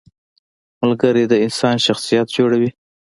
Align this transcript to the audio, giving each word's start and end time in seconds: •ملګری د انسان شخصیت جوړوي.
•ملګری 0.81 1.23
د 1.27 1.33
انسان 1.45 1.75
شخصیت 1.85 2.27
جوړوي. 2.37 2.69